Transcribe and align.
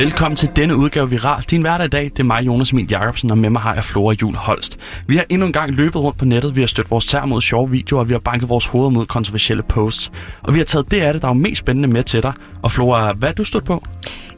Velkommen 0.00 0.36
til 0.36 0.50
denne 0.56 0.76
udgave 0.76 1.10
Viral. 1.10 1.42
Din 1.42 1.60
hverdag 1.60 1.84
i 1.86 1.88
dag, 1.88 2.04
det 2.04 2.20
er 2.20 2.24
mig, 2.24 2.46
Jonas 2.46 2.70
Emil 2.70 2.86
Jacobsen, 2.90 3.30
og 3.30 3.38
med 3.38 3.50
mig 3.50 3.62
har 3.62 3.74
jeg 3.74 3.84
Flora 3.84 4.14
Jul 4.22 4.34
Holst. 4.34 4.78
Vi 5.06 5.16
har 5.16 5.24
endnu 5.28 5.46
en 5.46 5.52
gang 5.52 5.74
løbet 5.74 5.96
rundt 5.96 6.18
på 6.18 6.24
nettet, 6.24 6.56
vi 6.56 6.60
har 6.60 6.66
stødt 6.66 6.90
vores 6.90 7.06
tær 7.06 7.24
mod 7.24 7.40
sjove 7.40 7.70
videoer, 7.70 8.00
og 8.00 8.08
vi 8.08 8.14
har 8.14 8.18
banket 8.18 8.48
vores 8.48 8.66
hoveder 8.66 8.90
mod 8.90 9.06
kontroversielle 9.06 9.62
posts. 9.62 10.12
Og 10.42 10.54
vi 10.54 10.58
har 10.58 10.64
taget 10.64 10.90
det 10.90 11.00
af 11.00 11.12
det, 11.12 11.22
der 11.22 11.28
er 11.28 11.32
mest 11.32 11.58
spændende 11.58 11.88
med 11.88 12.02
til 12.02 12.22
dig. 12.22 12.32
Og 12.62 12.70
Flora, 12.70 13.12
hvad 13.12 13.28
er 13.28 13.32
du 13.32 13.44
stødt 13.44 13.64
på? 13.64 13.84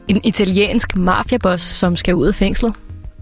En 0.07 0.21
italiensk 0.23 0.95
mafiaboss, 0.95 1.63
som 1.63 1.95
skal 1.95 2.15
ud 2.15 2.27
af 2.27 2.35
fængslet. 2.35 2.73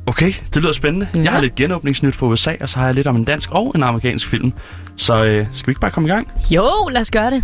Okay, 0.07 0.33
det 0.53 0.61
lyder 0.61 0.73
spændende. 0.73 1.07
Ja. 1.15 1.21
Jeg 1.21 1.31
har 1.31 1.41
lidt 1.41 1.55
genåbningsnyt 1.55 2.15
fra 2.15 2.27
USA, 2.27 2.51
og 2.61 2.69
så 2.69 2.79
har 2.79 2.85
jeg 2.85 2.95
lidt 2.95 3.07
om 3.07 3.15
en 3.15 3.23
dansk 3.23 3.51
og 3.51 3.71
en 3.75 3.83
amerikansk 3.83 4.27
film. 4.27 4.53
Så 4.95 5.23
øh, 5.23 5.47
skal 5.51 5.67
vi 5.67 5.71
ikke 5.71 5.81
bare 5.81 5.91
komme 5.91 6.09
i 6.09 6.11
gang? 6.11 6.27
Jo, 6.49 6.89
lad 6.91 7.01
os 7.01 7.11
gøre 7.11 7.29
det. 7.29 7.43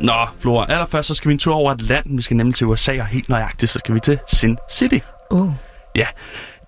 Nå, 0.00 0.26
Flora, 0.40 0.66
allerførst 0.72 1.08
så 1.08 1.14
skal 1.14 1.28
vi 1.28 1.32
en 1.32 1.38
tur 1.38 1.54
over 1.54 1.72
Atlanten. 1.72 2.16
Vi 2.16 2.22
skal 2.22 2.36
nemlig 2.36 2.54
til 2.54 2.66
USA, 2.66 2.92
og 3.00 3.06
helt 3.06 3.28
nøjagtigt, 3.28 3.72
så 3.72 3.78
skal 3.78 3.94
vi 3.94 4.00
til 4.00 4.18
Sin 4.26 4.58
City. 4.70 4.98
Uh. 5.30 5.52
Ja, 5.96 6.06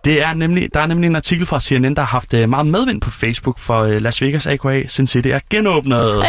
det 0.05 0.23
er 0.23 0.35
nemlig, 0.35 0.69
der 0.75 0.81
er 0.81 0.87
nemlig 0.87 1.07
en 1.07 1.17
artikel 1.17 1.47
fra 1.47 1.61
CNN, 1.61 1.97
der 1.97 2.03
har 2.03 2.09
haft 2.09 2.35
uh, 2.35 2.49
meget 2.49 2.67
medvind 2.67 3.01
på 3.01 3.11
Facebook 3.11 3.59
for 3.59 3.83
uh, 3.83 3.91
Las 3.91 4.23
Vegas 4.23 4.47
AKA 4.47 4.87
Sin 4.87 5.07
City 5.07 5.29
er 5.29 5.39
genåbnet. 5.51 6.25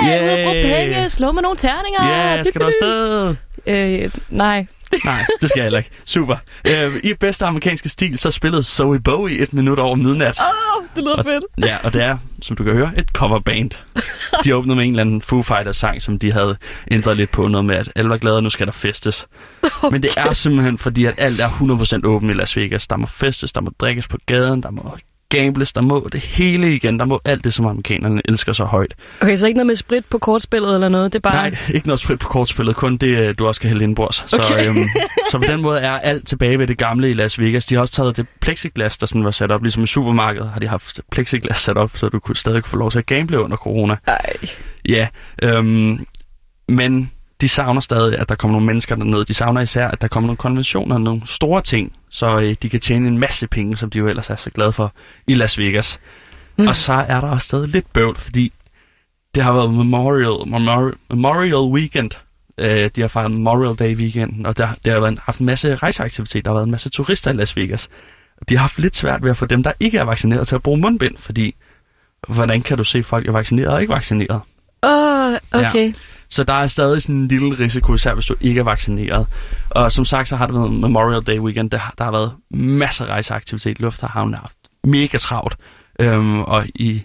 Hey, 0.00 0.08
yeah. 0.08 0.88
penge, 0.90 1.08
slå 1.08 1.32
med 1.32 1.42
nogle 1.42 1.56
terninger. 1.56 2.06
Ja, 2.06 2.34
yeah, 2.34 2.44
skal 2.44 2.60
du 2.60 2.66
afsted? 2.66 3.36
Øh, 3.66 4.10
nej. 4.30 4.66
Nej, 5.04 5.24
det 5.40 5.48
skal 5.48 5.60
jeg 5.60 5.64
heller 5.64 5.78
ikke. 5.78 5.90
Super. 6.04 6.36
Uh, 6.68 6.96
I 6.96 7.14
bedste 7.14 7.46
amerikanske 7.46 7.88
stil, 7.88 8.18
så 8.18 8.30
spillede 8.30 8.62
Zoe 8.62 9.00
Bowie 9.00 9.38
et 9.38 9.52
minut 9.52 9.78
over 9.78 9.94
midnat. 9.94 10.40
Åh, 10.40 10.46
oh, 10.76 10.84
det 10.96 11.04
lyder 11.04 11.16
og, 11.16 11.24
fedt. 11.24 11.44
Ja, 11.66 11.76
og 11.84 11.92
det 11.92 12.02
er, 12.02 12.18
som 12.42 12.56
du 12.56 12.64
kan 12.64 12.72
høre, 12.72 12.92
et 12.96 13.08
coverband. 13.08 13.70
De 14.44 14.56
åbnede 14.56 14.76
med 14.76 14.84
en 14.84 14.90
eller 14.90 15.00
anden 15.00 15.22
Foo 15.22 15.42
Fighters-sang, 15.42 16.02
som 16.02 16.18
de 16.18 16.32
havde 16.32 16.56
ændret 16.90 17.16
lidt 17.16 17.30
på 17.30 17.48
noget 17.48 17.64
med, 17.64 17.76
at 17.76 17.92
alle 17.94 18.10
var 18.10 18.16
glade, 18.16 18.36
og 18.36 18.42
nu 18.42 18.50
skal 18.50 18.66
der 18.66 18.72
festes. 18.72 19.26
Okay. 19.62 19.92
Men 19.92 20.02
det 20.02 20.10
er 20.16 20.32
simpelthen 20.32 20.78
fordi, 20.78 21.04
at 21.04 21.14
alt 21.18 21.40
er 21.40 21.48
100% 21.48 22.06
åbent 22.06 22.30
i 22.30 22.34
Las 22.34 22.56
Vegas. 22.56 22.86
Der 22.86 22.96
må 22.96 23.06
festes, 23.06 23.52
der 23.52 23.60
må 23.60 23.70
drikkes 23.78 24.08
på 24.08 24.18
gaden, 24.26 24.62
der 24.62 24.70
må 24.70 24.96
gambles, 25.34 25.72
der 25.72 25.80
må 25.80 26.08
det 26.12 26.20
hele 26.20 26.74
igen. 26.74 26.98
Der 26.98 27.04
må 27.04 27.20
alt 27.24 27.44
det, 27.44 27.54
som 27.54 27.66
amerikanerne 27.66 28.22
elsker 28.24 28.52
så 28.52 28.64
højt. 28.64 28.94
Okay, 29.20 29.36
så 29.36 29.46
ikke 29.46 29.56
noget 29.56 29.66
med 29.66 29.74
sprit 29.74 30.04
på 30.10 30.18
kortspillet 30.18 30.74
eller 30.74 30.88
noget? 30.88 31.12
Det 31.12 31.18
er 31.18 31.30
bare... 31.30 31.50
Nej, 31.50 31.58
ikke 31.74 31.86
noget 31.86 32.00
sprit 32.00 32.18
på 32.18 32.28
kortspillet, 32.28 32.76
kun 32.76 32.96
det, 32.96 33.18
øh, 33.18 33.34
du 33.38 33.46
også 33.46 33.58
skal 33.58 33.70
hælde 33.70 33.84
indbords. 33.84 34.34
Okay. 34.34 34.64
Så, 34.64 34.68
øhm, 34.68 34.88
så 35.30 35.38
på 35.38 35.44
den 35.48 35.62
måde 35.62 35.78
er 35.78 35.90
alt 35.90 36.26
tilbage 36.26 36.58
ved 36.58 36.66
det 36.66 36.78
gamle 36.78 37.10
i 37.10 37.12
Las 37.12 37.40
Vegas. 37.40 37.66
De 37.66 37.74
har 37.74 37.80
også 37.80 37.94
taget 37.94 38.16
det 38.16 38.26
plexiglas, 38.40 38.98
der 38.98 39.06
sådan 39.06 39.24
var 39.24 39.30
sat 39.30 39.50
op, 39.50 39.62
ligesom 39.62 39.84
i 39.84 39.86
supermarkedet, 39.86 40.50
har 40.50 40.60
de 40.60 40.68
haft 40.68 41.00
plexiglas 41.10 41.58
sat 41.58 41.76
op, 41.76 41.90
så 41.94 42.08
du 42.08 42.18
kunne 42.18 42.36
stadig 42.36 42.64
få 42.64 42.76
lov 42.76 42.90
til 42.90 42.98
at 42.98 43.06
gamble 43.06 43.40
under 43.40 43.56
corona. 43.56 43.96
Ej. 44.06 44.36
Ja, 44.88 45.08
øhm, 45.42 46.06
men 46.68 47.10
de 47.40 47.48
savner 47.48 47.80
stadig, 47.80 48.18
at 48.18 48.28
der 48.28 48.34
kommer 48.34 48.52
nogle 48.52 48.66
mennesker 48.66 48.96
derned. 48.96 49.24
De 49.24 49.34
savner 49.34 49.60
især, 49.60 49.88
at 49.88 50.02
der 50.02 50.08
kommer 50.08 50.26
nogle 50.26 50.36
konventioner, 50.36 50.98
nogle 50.98 51.22
store 51.26 51.62
ting, 51.62 51.92
så 52.10 52.38
øh, 52.38 52.54
de 52.62 52.68
kan 52.68 52.80
tjene 52.80 53.08
en 53.08 53.18
masse 53.18 53.46
penge, 53.46 53.76
som 53.76 53.90
de 53.90 53.98
jo 53.98 54.08
ellers 54.08 54.30
er 54.30 54.36
så 54.36 54.50
glade 54.50 54.72
for 54.72 54.92
i 55.26 55.34
Las 55.34 55.58
Vegas. 55.58 56.00
Mm. 56.56 56.66
Og 56.66 56.76
så 56.76 56.92
er 56.92 57.20
der 57.20 57.28
også 57.28 57.44
stadig 57.44 57.68
lidt 57.68 57.92
bøvl, 57.92 58.16
fordi 58.16 58.52
det 59.34 59.42
har 59.42 59.52
været 59.52 59.74
Memorial, 59.74 60.48
Memorial, 60.50 60.94
Memorial 61.10 61.72
Weekend. 61.72 62.10
Øh, 62.58 62.88
de 62.96 63.00
har 63.00 63.08
fejret 63.08 63.30
Memorial 63.30 63.74
Day 63.74 63.96
weekenden, 63.96 64.46
og 64.46 64.58
der, 64.58 64.68
der 64.84 64.92
har 64.92 65.00
været, 65.00 65.18
haft 65.18 65.38
en 65.38 65.46
masse 65.46 65.74
rejseaktivitet. 65.74 66.44
Der 66.44 66.50
har 66.50 66.54
været 66.54 66.66
en 66.66 66.70
masse 66.70 66.88
turister 66.88 67.30
i 67.30 67.34
Las 67.34 67.56
Vegas. 67.56 67.88
De 68.48 68.56
har 68.56 68.60
haft 68.60 68.78
lidt 68.78 68.96
svært 68.96 69.22
ved 69.22 69.30
at 69.30 69.36
få 69.36 69.46
dem, 69.46 69.62
der 69.62 69.72
ikke 69.80 69.98
er 69.98 70.04
vaccineret, 70.04 70.48
til 70.48 70.54
at 70.54 70.62
bruge 70.62 70.80
mundbind, 70.80 71.16
fordi 71.16 71.54
hvordan 72.28 72.62
kan 72.62 72.76
du 72.76 72.84
se, 72.84 73.02
folk 73.02 73.28
er 73.28 73.32
vaccineret 73.32 73.68
og 73.68 73.80
ikke 73.80 73.92
vaccineret? 73.92 74.40
Åh, 74.82 74.90
oh, 74.90 75.36
okay. 75.52 75.86
Ja. 75.86 75.92
Så 76.28 76.44
der 76.44 76.52
er 76.52 76.66
stadig 76.66 77.02
sådan 77.02 77.16
en 77.16 77.28
lille 77.28 77.58
risiko, 77.60 77.94
især 77.94 78.14
hvis 78.14 78.26
du 78.26 78.34
ikke 78.40 78.60
er 78.60 78.64
vaccineret. 78.64 79.26
Og 79.70 79.92
som 79.92 80.04
sagt, 80.04 80.28
så 80.28 80.36
har 80.36 80.46
det 80.46 80.54
været 80.54 80.72
Memorial 80.72 81.22
Day 81.22 81.38
weekend. 81.38 81.70
Der, 81.70 81.80
der 81.98 82.04
har 82.04 82.12
været 82.12 82.32
masser 82.50 83.04
af 83.04 83.08
rejseaktivitet. 83.08 83.80
Lufthavnen 83.80 84.34
har 84.34 84.40
haft 84.40 84.56
mega 84.84 85.18
travlt. 85.18 85.56
Øhm, 86.00 86.42
og 86.42 86.66
i 86.74 87.02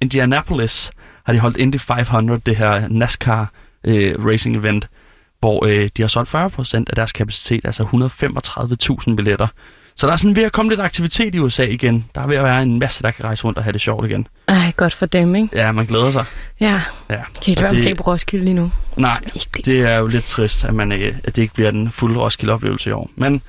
Indianapolis 0.00 0.90
har 1.24 1.32
de 1.32 1.38
holdt 1.38 1.56
Indy 1.56 1.76
500, 1.76 2.40
det 2.46 2.56
her 2.56 2.88
NASCAR 2.88 3.52
øh, 3.84 4.26
racing 4.26 4.56
event, 4.56 4.88
hvor 5.40 5.64
øh, 5.64 5.88
de 5.96 6.02
har 6.02 6.08
solgt 6.08 6.34
40% 6.34 6.74
af 6.74 6.96
deres 6.96 7.12
kapacitet, 7.12 7.64
altså 7.64 7.82
135.000 9.08 9.14
billetter. 9.16 9.48
Så 9.96 10.06
der 10.06 10.12
er 10.12 10.16
sådan 10.16 10.36
ved 10.36 10.42
at 10.42 10.52
komme 10.52 10.70
lidt 10.72 10.80
aktivitet 10.80 11.34
i 11.34 11.38
USA 11.38 11.62
igen. 11.64 12.04
Der 12.14 12.20
er 12.20 12.26
ved 12.26 12.36
at 12.36 12.44
være 12.44 12.62
en 12.62 12.78
masse, 12.78 13.02
der 13.02 13.10
kan 13.10 13.24
rejse 13.24 13.44
rundt 13.44 13.58
og 13.58 13.64
have 13.64 13.72
det 13.72 13.80
sjovt 13.80 14.06
igen. 14.10 14.26
Ej, 14.48 14.72
godt 14.76 14.94
for 14.94 15.06
dem, 15.06 15.34
ikke? 15.34 15.48
Ja, 15.52 15.72
man 15.72 15.86
glæder 15.86 16.10
sig. 16.10 16.24
Ja. 16.60 16.82
Ja. 17.10 17.16
Kan 17.16 17.22
ikke 17.46 17.62
være, 17.62 17.70
det- 17.70 17.84
det... 17.84 17.96
på 17.96 18.02
Roskilde 18.02 18.44
lige 18.44 18.54
nu. 18.54 18.72
Nej, 18.96 19.20
det 19.64 19.80
er 19.80 19.96
jo 19.98 20.06
lidt 20.06 20.24
trist, 20.24 20.64
at, 20.64 20.74
man, 20.74 20.92
ikke- 20.92 21.16
at 21.24 21.36
det 21.36 21.42
ikke 21.42 21.54
bliver 21.54 21.70
den 21.70 21.90
fulde 21.90 22.20
Roskilde-oplevelse 22.20 22.90
i 22.90 22.92
år. 22.92 23.10
Men 23.16 23.42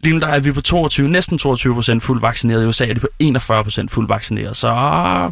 lige 0.00 0.14
nu 0.14 0.20
der 0.20 0.26
er 0.26 0.38
vi 0.40 0.52
på 0.52 0.60
22, 0.60 1.08
næsten 1.08 1.38
22 1.38 1.74
procent 1.74 2.02
fuldt 2.02 2.22
vaccineret. 2.22 2.62
I 2.62 2.66
USA 2.66 2.86
er 2.86 2.94
de 2.94 3.00
på 3.00 3.08
41 3.18 3.64
procent 3.64 3.90
fuldt 3.90 4.08
vaccineret. 4.08 4.56
Så 4.56 4.68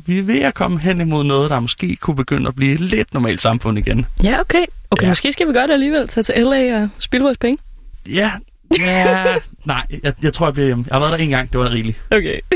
vi 0.06 0.19
er 0.19 0.22
ved 0.22 0.41
at 0.43 0.55
komme 0.55 0.81
hen 0.81 1.00
imod 1.00 1.25
noget, 1.25 1.50
der 1.50 1.61
måske 1.61 1.97
kunne 1.97 2.16
begynde 2.16 2.49
at 2.49 2.55
blive 2.55 2.72
et 2.75 2.81
lidt 2.81 3.15
normalt 3.15 3.41
samfund 3.41 3.78
igen. 3.78 4.06
Ja, 4.22 4.41
okay. 4.41 4.65
Okay, 4.91 5.03
ja. 5.05 5.09
måske 5.09 5.32
skal 5.32 5.49
vi 5.49 5.53
gøre 5.53 5.66
det 5.66 5.72
alligevel. 5.72 6.09
Tage 6.09 6.25
til 6.25 6.34
LA 6.38 6.82
og 6.82 6.88
spille 6.99 7.25
vores 7.25 7.38
penge. 7.38 7.59
Ja, 8.09 8.31
ja 8.79 9.25
nej, 9.65 9.87
jeg, 10.03 10.12
jeg 10.23 10.33
tror, 10.33 10.47
jeg 10.47 10.55
bliver 10.55 10.67
hjemme. 10.67 10.85
Jeg 10.89 10.95
har 10.95 11.01
været 11.01 11.12
der 11.19 11.25
en 11.25 11.31
gang, 11.31 11.53
det 11.53 11.61
var 11.61 11.71
rigeligt. 11.71 12.01
Okay. 12.11 12.41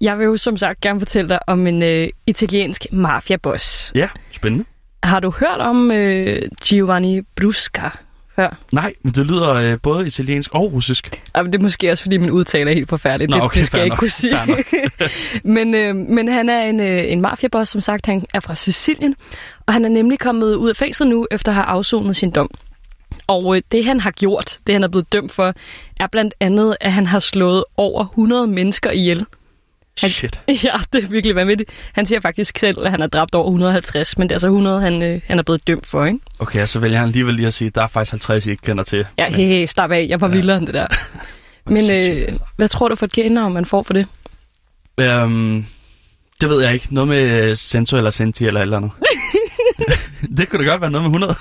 Jeg 0.00 0.18
vil 0.18 0.24
jo 0.24 0.36
som 0.36 0.56
sagt 0.56 0.80
gerne 0.80 1.00
fortælle 1.00 1.28
dig 1.28 1.38
om 1.46 1.66
en 1.66 1.82
øh, 1.82 2.08
italiensk 2.26 2.86
mafiaboss. 2.92 3.92
Ja, 3.94 4.08
spændende. 4.32 4.64
Har 5.02 5.20
du 5.20 5.30
hørt 5.30 5.60
om 5.60 5.90
øh, 5.90 6.42
Giovanni 6.64 7.20
Brusca 7.36 7.90
før? 8.38 8.56
Nej, 8.72 8.94
men 9.02 9.12
det 9.12 9.26
lyder 9.26 9.48
øh, 9.48 9.78
både 9.82 10.06
italiensk 10.06 10.54
og 10.54 10.72
russisk. 10.72 11.22
Og 11.34 11.44
det 11.44 11.54
er 11.54 11.58
måske 11.58 11.90
også, 11.90 12.02
fordi 12.02 12.16
min 12.16 12.30
udtale 12.30 12.70
er 12.70 12.74
helt 12.74 12.88
forfærdelig. 12.88 13.28
Nå, 13.28 13.36
det, 13.36 13.44
okay, 13.44 13.58
det 13.58 13.66
skal 13.66 13.76
fair 13.76 13.80
jeg 13.80 13.86
ikke 13.86 13.92
nok. 13.92 13.98
kunne 13.98 14.08
sige. 14.08 14.34
Men, 15.54 15.74
øh, 15.74 15.96
men 15.96 16.28
han 16.28 16.48
er 16.48 16.62
en, 16.62 16.80
øh, 16.80 17.12
en 17.12 17.20
mafiaboss, 17.20 17.70
som 17.70 17.80
sagt. 17.80 18.06
Han 18.06 18.24
er 18.34 18.40
fra 18.40 18.54
Sicilien. 18.54 19.14
Og 19.66 19.72
han 19.72 19.84
er 19.84 19.88
nemlig 19.88 20.18
kommet 20.18 20.54
ud 20.54 20.68
af 20.68 20.76
fængslet 20.76 21.08
nu, 21.08 21.26
efter 21.30 21.52
at 21.52 21.54
have 21.54 21.64
afsonet 21.64 22.16
sin 22.16 22.30
dom. 22.30 22.50
Og 23.26 23.56
øh, 23.56 23.62
det, 23.72 23.84
han 23.84 24.00
har 24.00 24.10
gjort, 24.10 24.58
det 24.66 24.74
han 24.74 24.84
er 24.84 24.88
blevet 24.88 25.12
dømt 25.12 25.32
for, 25.32 25.54
er 26.00 26.06
blandt 26.06 26.34
andet, 26.40 26.76
at 26.80 26.92
han 26.92 27.06
har 27.06 27.18
slået 27.18 27.64
over 27.76 28.04
100 28.04 28.46
mennesker 28.46 28.90
ihjel. 28.90 29.26
Han- 30.00 30.10
Shit. 30.10 30.40
Ja, 30.64 30.72
det 30.92 31.04
er 31.04 31.08
virkelig 31.08 31.36
vanvittigt. 31.36 31.70
Han 31.92 32.06
siger 32.06 32.20
faktisk 32.20 32.58
selv, 32.58 32.76
at 32.84 32.90
han 32.90 33.00
har 33.00 33.06
dræbt 33.08 33.34
over 33.34 33.44
150, 33.46 34.18
men 34.18 34.28
det 34.28 34.32
er 34.32 34.34
altså 34.36 34.46
100, 34.46 34.80
han, 34.80 35.02
øh, 35.02 35.20
han 35.26 35.38
er 35.38 35.42
blevet 35.42 35.66
dømt 35.66 35.86
for, 35.86 36.04
ikke? 36.04 36.18
Okay, 36.38 36.66
så 36.66 36.78
vælger 36.78 36.98
han 36.98 37.06
alligevel 37.08 37.34
lige 37.34 37.46
at 37.46 37.54
sige, 37.54 37.66
at 37.68 37.74
der 37.74 37.82
er 37.82 37.86
faktisk 37.86 38.12
50, 38.12 38.46
I 38.46 38.50
ikke 38.50 38.62
kender 38.62 38.84
til. 38.84 39.06
Ja, 39.18 39.26
Men- 39.28 39.34
hey, 39.36 39.46
hey, 39.46 39.66
slap 39.66 39.90
af. 39.90 40.06
Jeg 40.08 40.20
var 40.20 40.28
Ja. 40.28 40.34
vildere 40.34 40.56
end 40.56 40.66
det 40.66 40.74
der. 40.74 40.86
Men 41.70 41.92
øh, 41.92 42.28
hvad 42.56 42.68
tror 42.68 42.88
du 42.88 42.94
for 42.94 43.06
et 43.06 43.12
genavn, 43.12 43.52
man 43.54 43.64
får 43.66 43.82
for 43.82 43.92
det? 43.94 44.06
Øhm, 45.00 45.66
det 46.40 46.48
ved 46.48 46.62
jeg 46.62 46.74
ikke. 46.74 46.86
Noget 46.90 47.08
med 47.08 47.56
Cento 47.56 47.96
eller 47.96 48.10
Centi 48.10 48.46
eller 48.46 48.60
et 48.60 48.62
eller 48.62 48.76
andet. 48.76 48.90
det 50.36 50.48
kunne 50.48 50.64
da 50.64 50.70
godt 50.70 50.80
være 50.80 50.90
noget 50.90 51.02
med 51.10 51.18
100. 51.18 51.34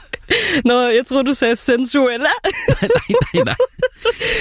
Nå, 0.65 0.81
jeg 0.81 1.05
tror 1.05 1.21
du 1.21 1.33
sagde 1.33 1.55
sensuella. 1.55 2.29
nej, 2.81 2.89
nej, 3.33 3.43
nej. 3.45 3.55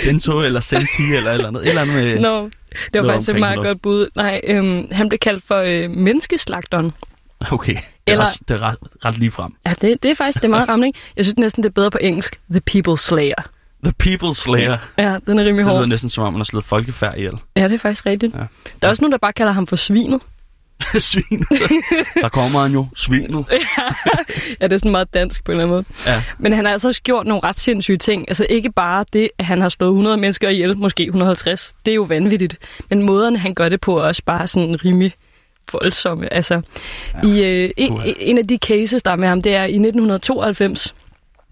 Cento 0.03 0.41
eller 0.41 0.61
Centi 0.61 1.03
eller 1.15 1.33
eller 1.33 1.49
andet. 1.49 1.63
Et 1.63 1.69
eller 1.69 1.83
andet 1.83 1.97
med... 1.97 2.19
Nå, 2.21 2.51
det 2.93 3.03
var 3.03 3.13
faktisk 3.13 3.31
et 3.31 3.39
meget 3.41 3.57
noget. 3.57 3.69
godt 3.69 3.83
bud. 3.83 4.09
Nej, 4.15 4.41
øhm, 4.45 4.89
han 4.93 5.09
blev 5.09 5.19
kaldt 5.19 5.45
for 5.45 5.57
øh, 5.57 5.91
menneskeslagteren. 5.91 6.93
Okay, 7.53 7.73
det 7.75 7.81
er, 8.07 8.13
Eller- 8.13 8.25
også, 8.25 8.41
det 8.49 8.55
er 8.55 8.63
ret, 8.63 8.77
ret 9.05 9.19
lige 9.19 9.31
frem. 9.31 9.53
Ja, 9.67 9.75
det, 9.81 10.03
det 10.03 10.11
er 10.11 10.15
faktisk 10.15 10.39
det 10.39 10.45
er 10.45 10.49
meget 10.49 10.69
ramt, 10.69 10.85
ikke? 10.85 10.99
Jeg 11.17 11.25
synes 11.25 11.37
næsten, 11.39 11.63
det 11.63 11.69
er 11.69 11.73
bedre 11.73 11.91
på 11.91 11.99
engelsk. 12.01 12.39
The 12.51 12.61
People 12.61 12.99
Slayer. 12.99 13.43
The 13.85 13.93
People 13.99 14.35
Slayer. 14.35 14.79
Ja, 14.99 15.19
den 15.27 15.39
er 15.39 15.45
rimelig 15.45 15.47
Det 15.47 15.65
lyder 15.65 15.77
hård. 15.79 15.89
næsten 15.89 16.11
som 16.11 16.25
om, 16.25 16.33
man 16.33 16.41
har 16.41 16.45
slået 16.45 16.65
folkefærd 16.65 17.19
ihjel. 17.19 17.33
Ja, 17.57 17.65
det 17.65 17.73
er 17.75 17.79
faktisk 17.79 18.07
rigtigt. 18.07 18.35
Ja. 18.35 18.39
Der 18.83 18.87
er 18.87 18.89
også 18.89 19.03
nogen, 19.03 19.13
der 19.13 19.19
bare 19.19 19.33
kalder 19.33 19.53
ham 19.53 19.67
for 19.67 19.77
svinet. 19.77 20.21
Svinet. 20.99 21.49
Der 22.21 22.29
kommer 22.29 22.61
han 22.61 22.73
jo. 22.73 22.87
Svinet. 22.97 23.45
Ja, 24.61 24.67
det 24.67 24.73
er 24.73 24.79
sådan 24.79 24.91
meget 24.91 25.15
dansk 25.15 25.45
på 25.45 25.53
en 25.53 25.61
eller 25.61 25.65
anden 25.65 25.75
måde. 25.75 26.13
Ja. 26.15 26.23
Men 26.39 26.53
han 26.53 26.65
har 26.65 26.73
altså 26.73 26.89
også 26.89 27.03
gjort 27.03 27.27
nogle 27.27 27.43
ret 27.45 27.59
sindssyge 27.59 27.99
ting. 27.99 28.25
Altså 28.29 28.47
ikke 28.51 28.73
bare 28.73 29.05
det, 29.13 29.31
at 29.39 29.45
han 29.45 29.61
har 29.61 29.69
slået 29.69 29.91
100 29.91 30.17
mennesker 30.17 30.49
ihjel, 30.49 30.77
måske 30.77 31.05
150. 31.05 31.75
Det 31.87 31.91
er 31.91 31.95
jo 31.95 32.03
vanvittigt. 32.03 32.59
Men 32.91 33.03
måden, 33.03 33.37
han 33.37 33.55
gør 33.55 33.69
det 33.69 33.81
på, 33.81 33.99
er 33.99 34.03
også 34.03 34.23
bare 34.27 34.47
sådan 34.47 34.85
rimelig 34.85 35.15
voldsomme. 35.73 36.33
Altså, 36.33 36.61
ja. 37.25 37.29
i, 37.29 37.65
øh, 37.65 37.71
en, 37.77 38.01
en 38.19 38.39
af 38.39 38.47
de 38.47 38.59
cases, 38.67 39.03
der 39.03 39.11
er 39.11 39.17
med 39.17 39.29
ham, 39.29 39.43
det 39.43 39.55
er 39.55 39.65
i 39.65 39.77
1992, 39.77 40.95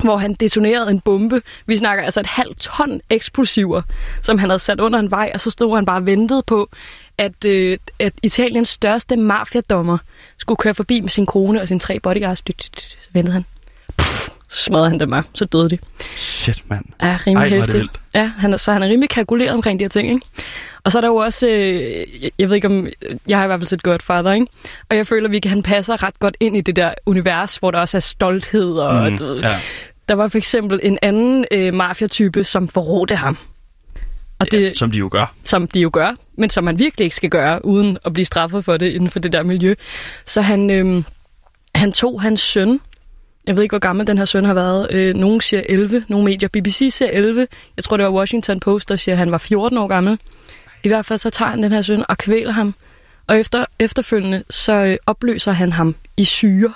hvor 0.04 0.16
han 0.16 0.34
detonerede 0.34 0.90
en 0.90 1.00
bombe. 1.00 1.42
Vi 1.66 1.76
snakker 1.76 2.04
altså 2.04 2.20
et 2.20 2.26
halvt 2.26 2.56
ton 2.60 3.00
eksplosiver, 3.10 3.82
som 4.22 4.38
han 4.38 4.50
havde 4.50 4.58
sat 4.58 4.80
under 4.80 4.98
en 4.98 5.10
vej, 5.10 5.30
og 5.34 5.40
så 5.40 5.50
stod 5.50 5.74
han 5.74 5.84
bare 5.84 5.96
og 5.96 6.06
ventede 6.06 6.42
på, 6.46 6.70
at, 7.18 7.44
øh, 7.46 7.78
at 7.98 8.12
Italiens 8.22 8.68
største 8.68 9.16
mafiadommer 9.16 9.98
skulle 10.38 10.56
køre 10.58 10.74
forbi 10.74 11.00
med 11.00 11.08
sin 11.10 11.26
kone 11.26 11.60
og 11.60 11.68
sine 11.68 11.80
tre 11.80 12.00
bodyguards. 12.00 12.42
Dyt. 12.42 12.80
Så 13.02 13.08
ventede 13.12 13.32
han. 13.32 13.44
Puff, 13.96 14.28
så 14.48 14.58
smadrede 14.62 14.90
han 14.90 15.00
dem 15.00 15.10
bare. 15.10 15.22
Så 15.34 15.44
døde 15.44 15.70
de. 15.70 15.78
Shit, 16.16 16.62
mand. 16.70 16.84
Ja, 17.02 17.18
rimelig 17.26 17.50
det 17.66 17.72
vildt. 17.74 18.00
Ja, 18.14 18.30
han 18.38 18.58
så 18.58 18.72
han 18.72 18.82
er 18.82 18.86
rimelig 18.88 19.10
kalkuleret 19.10 19.50
omkring 19.50 19.78
de 19.78 19.84
her 19.84 19.88
ting, 19.88 20.08
ikke? 20.14 20.26
Og 20.84 20.92
så 20.92 20.98
er 20.98 21.00
der 21.00 21.08
jo 21.08 21.16
også, 21.16 21.48
øh, 21.48 22.06
jeg- 22.38 22.48
ved 22.48 22.54
ikke 22.54 22.68
om, 22.68 22.86
jeg 23.28 23.38
har 23.38 23.44
i 23.44 23.46
hvert 23.46 23.60
fald 23.60 23.66
set 23.66 23.82
Godfather, 23.82 24.32
ikke? 24.32 24.46
Og 24.90 24.96
jeg 24.96 25.06
føler, 25.06 25.28
at 25.36 25.44
han 25.44 25.62
passer 25.62 26.02
ret 26.02 26.18
godt 26.20 26.36
ind 26.40 26.56
i 26.56 26.60
det 26.60 26.76
der 26.76 26.94
univers, 27.06 27.56
hvor 27.56 27.70
der 27.70 27.78
også 27.78 27.96
er 27.98 28.00
stolthed. 28.00 28.72
Og, 28.74 29.10
mm, 29.10 29.18
du 29.18 29.24
ved, 29.24 29.40
ja. 29.42 29.58
Der 30.08 30.14
var 30.14 30.28
for 30.28 30.38
eksempel 30.38 30.80
en 30.82 30.98
anden 31.02 31.44
øh, 31.50 31.74
mafiatype, 31.74 32.44
som 32.44 32.68
forrådte 32.68 33.16
ham. 33.16 33.38
Og 34.38 34.52
det, 34.52 34.62
ja, 34.62 34.74
som 34.74 34.90
de 34.90 34.98
jo 34.98 35.08
gør. 35.12 35.34
som 35.44 35.68
de 35.68 35.80
jo 35.80 35.90
gør, 35.92 36.14
men 36.38 36.50
som 36.50 36.64
man 36.64 36.78
virkelig 36.78 37.04
ikke 37.04 37.16
skal 37.16 37.30
gøre, 37.30 37.64
uden 37.64 37.98
at 38.04 38.12
blive 38.12 38.24
straffet 38.24 38.64
for 38.64 38.76
det 38.76 38.92
inden 38.92 39.10
for 39.10 39.18
det 39.18 39.32
der 39.32 39.42
miljø. 39.42 39.74
Så 40.24 40.40
han, 40.40 40.70
øhm, 40.70 41.04
han 41.74 41.92
tog 41.92 42.22
hans 42.22 42.40
søn, 42.40 42.80
jeg 43.46 43.56
ved 43.56 43.62
ikke, 43.62 43.72
hvor 43.72 43.78
gammel 43.78 44.06
den 44.06 44.18
her 44.18 44.24
søn 44.24 44.44
har 44.44 44.54
været, 44.54 44.92
øh, 44.92 45.14
nogen 45.14 45.40
siger 45.40 45.62
11, 45.68 46.04
nogle 46.08 46.24
medier, 46.24 46.48
BBC 46.48 46.88
siger 46.90 47.10
11, 47.10 47.46
jeg 47.76 47.84
tror 47.84 47.96
det 47.96 48.06
var 48.06 48.12
Washington 48.12 48.60
Post, 48.60 48.88
der 48.88 48.96
siger, 48.96 49.14
at 49.14 49.18
han 49.18 49.30
var 49.30 49.38
14 49.38 49.78
år 49.78 49.86
gammel. 49.86 50.18
I 50.82 50.88
hvert 50.88 51.06
fald 51.06 51.18
så 51.18 51.30
tager 51.30 51.50
han 51.50 51.62
den 51.62 51.72
her 51.72 51.82
søn 51.82 52.04
og 52.08 52.18
kvæler 52.18 52.52
ham, 52.52 52.74
og 53.26 53.38
efter, 53.38 53.64
efterfølgende 53.78 54.44
så 54.50 54.72
øh, 54.72 54.96
opløser 55.06 55.52
han 55.52 55.72
ham 55.72 55.94
i 56.16 56.24
syre. 56.24 56.72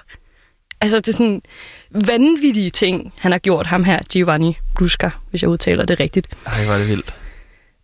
Altså 0.80 0.96
det 0.96 1.08
er 1.08 1.12
sådan 1.12 1.42
vanvittige 1.90 2.70
ting, 2.70 3.12
han 3.16 3.32
har 3.32 3.38
gjort 3.38 3.66
ham 3.66 3.84
her, 3.84 3.98
Giovanni 4.10 4.56
Brusca, 4.74 5.10
hvis 5.30 5.42
jeg 5.42 5.50
udtaler 5.50 5.84
det 5.84 6.00
rigtigt. 6.00 6.26
Ej, 6.46 6.64
er 6.64 6.78
det 6.78 6.88
vildt. 6.88 7.14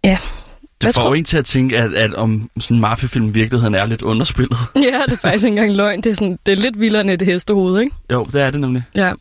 Ja, 0.04 0.18
Det 0.62 0.70
Hvad 0.82 0.92
får 0.92 1.02
tror- 1.02 1.14
en 1.14 1.24
til 1.24 1.36
at 1.36 1.44
tænke, 1.44 1.78
at, 1.78 1.94
at 1.94 2.14
om 2.14 2.50
sådan 2.60 2.76
en 2.76 2.80
mafiafilm 2.80 3.26
i 3.28 3.30
virkeligheden 3.30 3.74
er 3.74 3.86
lidt 3.86 4.02
underspillet. 4.02 4.56
Ja, 4.76 5.00
det 5.06 5.12
er 5.12 5.16
faktisk 5.16 5.44
ikke 5.44 5.56
engang 5.58 5.76
løgn. 5.76 6.00
Det 6.00 6.10
er, 6.10 6.14
sådan, 6.14 6.38
det 6.46 6.52
er 6.52 6.56
lidt 6.56 6.80
vildere 6.80 7.00
end 7.00 7.10
et 7.10 7.22
hestehoved, 7.22 7.80
ikke? 7.80 7.96
Jo, 8.12 8.24
det 8.32 8.42
er 8.42 8.50
det 8.50 8.60
nemlig. 8.60 8.82
Ja. 8.94 9.00
Nej, 9.00 9.10
er 9.10 9.14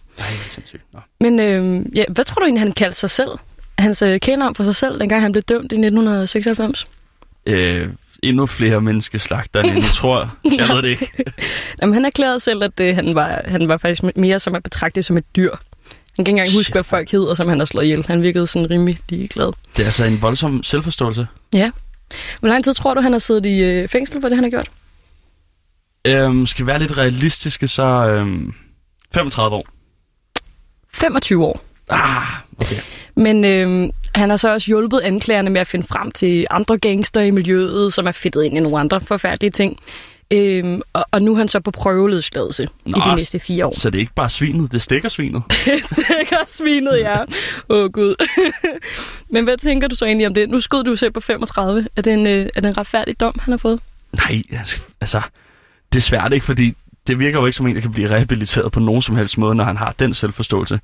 det 0.44 0.54
sindssygt. 0.54 0.84
Nå. 0.94 1.00
Men 1.20 1.40
øh, 1.40 1.86
ja, 1.96 2.04
hvad 2.10 2.26
tror 2.26 2.40
du 2.40 2.46
egentlig, 2.46 2.62
han 2.62 2.72
kaldte 2.72 2.98
sig 3.00 3.10
selv? 3.10 3.30
Hans 3.78 4.02
øh, 4.02 4.20
kælenavn 4.20 4.56
for 4.56 4.64
sig 4.64 4.76
selv, 4.76 5.00
dengang 5.00 5.22
han 5.22 5.32
blev 5.32 5.42
dømt 5.42 5.72
i 5.72 5.76
1996? 5.76 6.86
Øh, 7.46 7.90
endnu 8.24 8.46
flere 8.46 8.82
menneskeslagter, 8.82 9.60
end 9.62 9.74
jeg 9.74 9.84
tror. 9.84 10.36
Jeg 10.60 10.70
ved 10.70 10.82
det 10.82 10.88
ikke. 10.90 11.12
Jamen, 11.82 11.94
han 11.94 12.06
erklærede 12.06 12.40
selv, 12.40 12.64
at 12.64 12.80
øh, 12.80 12.96
han, 12.96 13.16
var, 13.16 13.42
han 13.46 13.70
var 13.70 13.78
faktisk 13.78 14.04
mere 14.16 14.40
som 14.40 14.56
at 14.56 14.64
betragte 14.64 15.04
som 15.04 15.18
et 15.18 15.36
dyr. 15.36 15.52
Han 16.18 16.26
kan 16.26 16.32
ikke 16.32 16.40
engang 16.42 16.58
huske, 16.58 16.64
Shit, 16.64 16.76
hvad 16.76 16.84
folk 16.84 17.12
hed, 17.12 17.24
og 17.24 17.38
som 17.38 17.50
han 17.50 17.60
har 17.60 17.66
slået 17.66 17.84
ihjel. 17.84 18.06
Han 18.08 18.24
virkede 18.24 18.48
sådan 18.48 18.70
rimelig 18.70 18.98
ligeglad. 19.10 19.52
Det 19.78 19.80
er 19.80 19.86
altså 19.86 20.06
en 20.06 20.22
voldsom 20.22 20.64
selvforståelse. 20.64 21.28
Hvor 22.40 22.50
lang 22.50 22.64
tid 22.64 22.74
tror 22.74 22.94
du, 22.94 23.02
han 23.02 23.12
har 23.12 23.20
siddet 23.20 23.46
i 23.46 23.64
øh, 23.64 23.88
fængsel 23.88 24.22
for 24.22 24.30
det, 24.30 24.38
han 24.38 24.44
har 24.44 24.52
gjort? 24.52 24.72
Øhm, 26.08 26.46
skal 26.46 26.66
vi 26.66 26.68
være 26.68 26.80
lidt 26.80 26.98
realistiske, 26.98 27.68
så 27.68 27.84
øhm, 27.84 28.54
35 29.14 29.56
år. 29.56 29.68
25 30.94 31.46
år. 31.46 31.62
Ah, 31.90 32.28
okay. 32.58 32.76
Men 33.16 33.46
øh, 33.46 33.90
han 34.16 34.30
har 34.30 34.38
så 34.38 34.50
også 34.54 34.68
hjulpet 34.68 35.00
anklagerne 35.00 35.50
med 35.50 35.62
at 35.62 35.68
finde 35.68 35.88
frem 35.88 36.12
til 36.12 36.46
andre 36.50 36.78
gangster 36.78 37.22
i 37.22 37.32
miljøet, 37.32 37.94
som 37.94 38.08
er 38.08 38.12
fedtet 38.12 38.44
ind 38.44 38.58
i 38.58 38.60
nogle 38.60 38.80
andre 38.80 39.02
forfærdelige 39.02 39.52
ting. 39.52 39.80
Øhm, 40.34 40.82
og, 40.94 41.06
og 41.12 41.22
nu 41.22 41.34
er 41.34 41.38
han 41.38 41.48
så 41.48 41.60
på 41.60 41.72
prøveløsladelse 41.72 42.68
i 42.86 42.92
de 42.92 43.16
næste 43.16 43.40
fire 43.40 43.66
år. 43.66 43.72
Så 43.80 43.90
det 43.90 43.98
er 43.98 44.00
ikke 44.00 44.14
bare 44.14 44.30
svinet, 44.30 44.72
det 44.72 44.82
stikker 44.82 45.10
svinet. 45.10 45.44
Det 45.66 45.86
stikker 45.86 46.44
svinet, 46.48 47.00
ja. 47.00 47.22
Åh, 47.70 47.84
oh, 47.84 47.92
Gud. 47.92 48.16
Men 49.34 49.44
hvad 49.44 49.58
tænker 49.58 49.88
du 49.88 49.96
så 49.96 50.06
egentlig 50.06 50.28
om 50.28 50.34
det? 50.34 50.50
Nu 50.50 50.60
skød 50.60 50.84
du 50.84 50.96
selv 50.96 51.12
på 51.12 51.20
35. 51.20 51.88
Er 51.96 52.02
det 52.02 52.14
en, 52.14 52.28
øh, 52.28 52.50
er 52.56 52.62
det 52.62 52.66
en 52.66 52.78
retfærdig 52.78 53.20
dom, 53.20 53.36
han 53.40 53.52
har 53.52 53.58
fået? 53.58 53.80
Nej, 54.14 54.42
altså, 55.02 55.22
det 55.94 56.00
er 56.00 56.02
svært 56.02 56.34
ikke, 56.34 56.46
fordi 56.46 56.74
det 57.08 57.20
virker 57.20 57.40
jo 57.40 57.46
ikke 57.46 57.56
som 57.56 57.68
en, 57.68 57.76
der 57.76 57.82
kan 57.82 57.92
blive 57.92 58.10
rehabiliteret 58.10 58.72
på 58.72 58.80
nogen 58.80 59.02
som 59.02 59.16
helst 59.16 59.38
måde, 59.38 59.56
når 59.56 59.64
han 59.64 59.78
har 59.78 59.96
den 60.00 60.14
selvforståelse. 60.14 60.80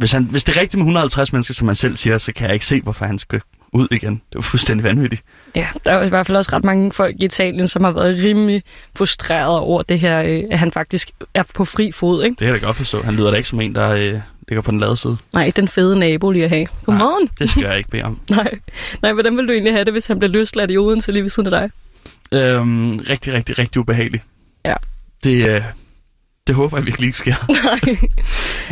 Hvis, 0.00 0.12
han, 0.12 0.24
hvis 0.24 0.44
det 0.44 0.56
er 0.56 0.60
rigtigt 0.60 0.78
med 0.78 0.82
150 0.82 1.32
mennesker, 1.32 1.54
som 1.54 1.68
han 1.68 1.74
selv 1.74 1.96
siger, 1.96 2.18
så 2.18 2.32
kan 2.32 2.46
jeg 2.46 2.54
ikke 2.54 2.66
se, 2.66 2.80
hvorfor 2.80 3.04
han 3.04 3.18
skal 3.18 3.40
ud 3.72 3.88
igen. 3.90 4.22
Det 4.30 4.34
jo 4.34 4.40
fuldstændig 4.40 4.84
vanvittigt. 4.84 5.22
Ja, 5.54 5.68
der 5.84 5.92
er 5.92 5.98
jo 5.98 6.06
i 6.06 6.08
hvert 6.08 6.26
fald 6.26 6.36
også 6.36 6.50
ret 6.52 6.64
mange 6.64 6.92
folk 6.92 7.16
i 7.18 7.24
Italien, 7.24 7.68
som 7.68 7.84
har 7.84 7.90
været 7.90 8.24
rimelig 8.24 8.62
frustreret 8.96 9.58
over 9.58 9.82
det 9.82 10.00
her, 10.00 10.22
øh, 10.22 10.42
at 10.50 10.58
han 10.58 10.72
faktisk 10.72 11.10
er 11.34 11.42
på 11.54 11.64
fri 11.64 11.92
fod, 11.92 12.24
ikke? 12.24 12.30
Det 12.30 12.38
kan 12.38 12.48
jeg 12.48 12.60
da 12.60 12.66
godt 12.66 12.76
forstå. 12.76 13.02
Han 13.02 13.14
lyder 13.14 13.30
da 13.30 13.36
ikke 13.36 13.48
som 13.48 13.60
en, 13.60 13.74
der 13.74 13.88
øh, 13.88 14.20
ligger 14.48 14.62
på 14.62 14.70
den 14.70 14.80
lade 14.80 14.96
side. 14.96 15.16
Nej, 15.34 15.52
den 15.56 15.68
fede 15.68 15.98
nabo 15.98 16.30
lige 16.30 16.44
at 16.44 16.50
have. 16.50 16.66
Godmorgen. 16.86 17.30
Det 17.38 17.50
skal 17.50 17.64
jeg 17.64 17.78
ikke 17.78 17.90
bede 17.90 18.02
om. 18.02 18.18
Nej. 18.30 18.58
Nej, 19.02 19.12
hvordan 19.12 19.36
vil 19.36 19.48
du 19.48 19.52
egentlig 19.52 19.72
have 19.72 19.84
det, 19.84 19.92
hvis 19.92 20.06
han 20.06 20.18
bliver 20.18 20.32
løsladt 20.32 20.70
i 20.70 20.76
Odense 20.76 21.12
lige 21.12 21.22
ved 21.22 21.30
siden 21.30 21.54
af 21.54 21.60
dig? 21.60 21.70
Øhm, 22.38 22.98
rigtig, 22.98 23.32
rigtig, 23.32 23.58
rigtig 23.58 23.80
ubehageligt. 23.80 24.24
Ja. 24.64 24.74
Det, 25.24 25.48
øh, 25.48 25.62
det 26.46 26.54
håber 26.54 26.76
jeg 26.78 26.86
virkelig 26.86 27.06
ikke 27.06 27.18
sker. 27.18 27.34
Nej. 27.64 27.96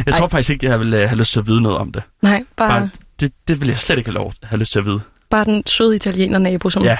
Jeg 0.06 0.14
tror 0.14 0.28
faktisk 0.28 0.50
ikke, 0.50 0.66
jeg 0.66 0.80
vil 0.80 0.94
øh, 0.94 1.08
have 1.08 1.18
lyst 1.18 1.32
til 1.32 1.40
at 1.40 1.46
vide 1.46 1.62
noget 1.62 1.78
om 1.78 1.92
det. 1.92 2.02
Nej, 2.22 2.44
bare, 2.56 2.68
Bare, 2.80 2.90
det, 3.20 3.32
det 3.48 3.60
vil 3.60 3.68
jeg 3.68 3.78
slet 3.78 3.98
ikke 3.98 4.10
have 4.10 4.14
lov 4.14 4.32
have 4.42 4.58
lyst 4.58 4.72
til 4.72 4.78
at 4.78 4.86
vide. 4.86 5.00
bare 5.30 5.44
den 5.44 5.62
søde 5.66 5.94
italiener 5.96 6.38
nabo, 6.38 6.70
som, 6.70 6.84
Ja, 6.84 6.96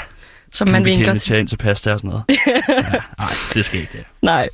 som 0.52 0.68
man 0.68 0.84
vinker 0.84 1.04
til. 1.04 1.08
invitere 1.10 1.40
ind 1.40 1.48
til 1.48 1.56
pasta 1.56 1.92
og 1.92 1.98
sådan 1.98 2.08
noget. 2.10 2.24
ja, 2.68 2.98
nej, 3.18 3.28
det 3.54 3.64
skal 3.64 3.80
ikke. 3.80 3.92
Ja. 3.94 4.00
Nej. 4.22 4.48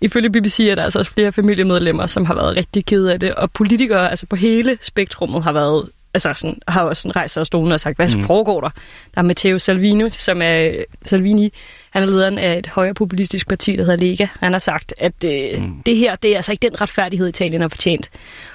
Ifølge 0.00 0.30
BBC 0.30 0.60
er 0.70 0.74
der 0.74 0.84
altså 0.84 0.98
også 0.98 1.12
flere 1.12 1.32
familiemedlemmer, 1.32 2.06
som 2.06 2.24
har 2.24 2.34
været 2.34 2.56
rigtig 2.56 2.86
kede 2.86 3.12
af 3.12 3.20
det, 3.20 3.34
og 3.34 3.52
politikere 3.52 4.10
altså 4.10 4.26
på 4.26 4.36
hele 4.36 4.78
spektrummet 4.82 5.44
har 5.44 5.52
været 5.52 5.88
altså 6.24 6.40
sådan, 6.42 6.58
har 6.68 6.82
også 6.82 7.02
sådan 7.02 7.16
rejst 7.16 7.34
sig 7.34 7.40
af 7.40 7.46
stolen 7.46 7.72
og 7.72 7.80
sagt, 7.80 7.96
hvad 7.96 8.16
Mm. 8.16 8.22
foregår 8.22 8.60
der? 8.60 8.68
Der 9.14 9.18
er 9.20 9.22
Matteo 9.22 9.58
Salvini, 9.58 10.10
som 10.10 10.42
er 10.42 10.70
Salvini, 11.04 11.52
han 11.90 12.02
er 12.02 12.06
lederen 12.06 12.38
af 12.38 12.58
et 12.58 12.66
højre 12.66 12.94
populistisk 12.94 13.48
parti, 13.48 13.76
der 13.76 13.84
hedder 13.84 13.96
Lega. 13.96 14.26
Han 14.40 14.52
har 14.52 14.58
sagt, 14.58 14.94
at 14.98 15.24
øh, 15.24 15.62
Mm. 15.62 15.82
det 15.86 15.96
her, 15.96 16.14
det 16.14 16.32
er 16.32 16.36
altså 16.36 16.52
ikke 16.52 16.68
den 16.68 16.80
retfærdighed, 16.80 17.28
Italien 17.28 17.60
har 17.60 17.68
fortjent. 17.68 18.10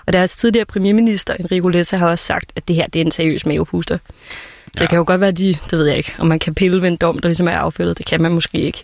Og 0.07 0.13
deres 0.13 0.35
tidligere 0.37 0.65
premierminister, 0.65 1.33
Enrico 1.39 1.67
Letta, 1.67 1.97
har 1.97 2.07
også 2.07 2.25
sagt, 2.25 2.51
at 2.55 2.67
det 2.67 2.75
her, 2.75 2.87
det 2.87 3.01
er 3.01 3.05
en 3.05 3.11
seriøs 3.11 3.45
mavepuster. 3.45 3.97
Så 3.97 4.71
Ja. 4.75 4.79
det 4.81 4.89
kan 4.89 4.97
jo 4.97 5.03
godt 5.07 5.21
være, 5.21 5.31
de, 5.31 5.47
det 5.69 5.71
ved 5.79 5.85
jeg 5.87 5.97
ikke, 5.97 6.13
om 6.19 6.27
man 6.27 6.39
kan 6.39 6.55
pille 6.55 6.81
ved 6.81 6.87
en 6.89 6.95
dom, 6.97 7.19
der 7.19 7.29
ligesom 7.29 7.47
er 7.47 7.57
affældet. 7.57 7.97
Det 7.97 8.05
kan 8.05 8.21
man 8.21 8.31
måske 8.31 8.57
ikke. 8.57 8.83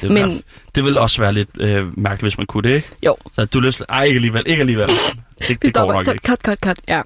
Det, 0.00 0.10
Men- 0.10 0.28
Men... 0.28 0.42
det 0.74 0.84
vil 0.84 0.98
også 0.98 1.20
være 1.22 1.32
lidt 1.32 1.48
øh, 1.60 1.98
mærkeligt, 1.98 2.22
hvis 2.22 2.38
man 2.38 2.46
kunne 2.46 2.68
det, 2.68 2.74
ikke? 2.74 2.88
Jo. 3.06 3.16
Så 3.32 3.44
du 3.44 3.60
lyst... 3.60 3.82
Ej, 3.88 4.04
ikke 4.04 4.16
alligevel. 4.16 4.42
Ikke 4.46 4.60
alligevel. 4.60 4.88
Det, 4.88 5.48
Vi 5.48 5.54
det 5.62 5.70
stopper. 5.70 5.94
nok 5.94 6.04
Cut, 6.04 6.14
ikke. 6.14 6.26
cut, 6.28 6.38
cut, 6.44 6.58
cut. 6.64 6.78
Ja. 6.88 7.02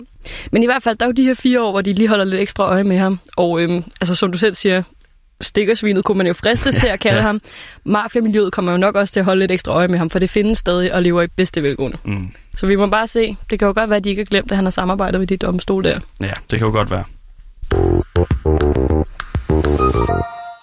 Men 0.53 0.63
i 0.63 0.67
hvert 0.67 0.83
fald, 0.83 0.97
der 0.97 1.07
er 1.07 1.09
jo 1.09 1.13
de 1.13 1.23
her 1.25 1.35
fire 1.35 1.63
år, 1.63 1.71
hvor 1.71 1.81
de 1.81 1.93
lige 1.93 2.09
holder 2.09 2.25
lidt 2.25 2.41
ekstra 2.41 2.65
øje 2.65 2.85
med 2.85 2.99
ham. 2.99 3.21
Og 3.37 3.63
øhm, 3.63 3.85
altså, 4.01 4.15
som 4.15 4.33
du 4.33 4.39
selv 4.39 4.55
siger, 4.55 4.83
stikkersvinet 5.41 6.05
kunne 6.05 6.19
man 6.19 6.27
jo 6.27 6.33
fristes 6.33 6.75
til 6.75 6.87
at 6.95 7.01
kalde 7.01 7.17
Ja. 7.17 7.21
ja. 7.23 7.27
ham. 7.27 7.41
Mafiamiljøet 7.85 8.53
kommer 8.53 8.73
jo 8.73 8.79
nok 8.79 8.95
også 8.97 9.13
til 9.13 9.21
at 9.21 9.27
holde 9.27 9.41
lidt 9.41 9.51
ekstra 9.51 9.73
øje 9.73 9.89
med 9.89 9.99
ham, 9.99 10.11
for 10.11 10.19
det 10.19 10.31
findes 10.31 10.59
stadig 10.59 10.95
og 10.95 11.03
lever 11.03 11.23
i 11.23 11.27
bedste 11.27 11.63
velgående. 11.63 11.99
Mm. 12.05 12.29
Så 12.57 12.67
vi 12.67 12.77
må 12.77 12.87
bare 12.87 13.07
se. 13.07 13.37
Det 13.51 13.59
kan 13.59 13.67
jo 13.69 13.73
godt 13.77 13.91
være, 13.91 13.97
at 13.97 14.05
de 14.05 14.11
ikke 14.11 14.21
har 14.21 14.25
glemt, 14.25 14.51
at 14.51 14.57
han 14.57 14.65
har 14.65 14.71
samarbejdet 14.71 15.21
med 15.21 15.27
de 15.27 15.37
domstol 15.37 15.85
der. 15.85 16.01
Ja, 16.21 16.33
det 16.51 16.59
kan 16.59 16.67
jo 16.67 16.71
godt 16.73 16.91
være. 16.91 17.05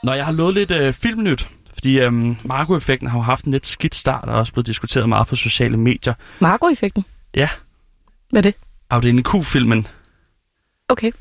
Når 0.03 0.13
jeg 0.13 0.25
har 0.25 0.31
lovet 0.31 0.53
lidt 0.53 0.71
øh, 0.71 0.93
filmnyt, 0.93 1.49
fordi 1.75 1.99
øhm, 1.99 2.37
Marco-effekten 2.43 3.07
har 3.09 3.17
jo 3.17 3.23
haft 3.23 3.45
en 3.45 3.51
lidt 3.51 3.65
skidt 3.65 3.95
start, 3.95 4.23
og 4.23 4.33
er 4.33 4.37
også 4.37 4.53
blevet 4.53 4.67
diskuteret 4.67 5.09
meget 5.09 5.27
på 5.27 5.35
sociale 5.35 5.77
medier. 5.77 6.13
Marco-effekten? 6.39 7.05
Ja. 7.35 7.49
Hvad 8.29 8.39
er 8.39 8.41
det? 8.51 8.55
Afdeling 8.89 9.25
Q-filmen, 9.25 9.87
Okay. 10.89 11.11